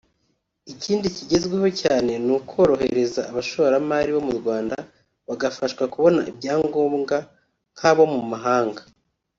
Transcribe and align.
Ikindi 0.73 1.07
cyizweho 1.15 1.67
cyane 1.81 2.11
ni 2.25 2.31
ukorohereza 2.37 3.21
abashoramari 3.31 4.09
bo 4.15 4.21
mu 4.27 4.33
Rwanda 4.39 4.75
bagafashwa 5.27 5.83
kubona 5.93 6.19
ibyangombwa 6.31 7.17
nk’abo 7.75 8.03
mu 8.15 8.21
mahanga 8.31 8.81